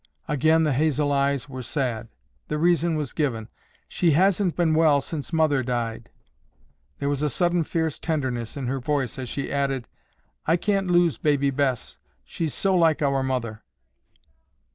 [0.27, 2.07] Again the hazel eyes were sad.
[2.47, 3.49] The reason was given.
[3.87, 6.09] "She hasn't been well since Mother died."
[6.97, 9.87] There was a sudden fierce tenderness in her voice as she added,
[10.47, 11.99] "I can't lose Baby Bess.
[12.23, 13.61] She's so like our mother."